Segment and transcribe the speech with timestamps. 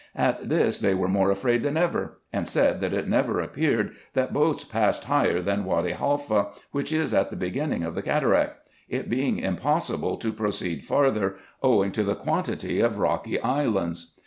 [0.15, 4.33] At this, they were more afraid than ever; and said, that it never appeared, that
[4.33, 9.11] boats passed higher than Wady Haifa, which is at the beginning of the cataract; it
[9.11, 14.13] being impossible to proceed farther, owing to the quantity of rocky islands.